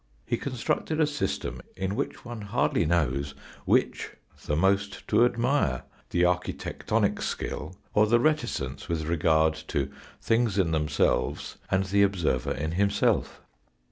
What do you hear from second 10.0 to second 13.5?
things in themselves, and the observer in himself.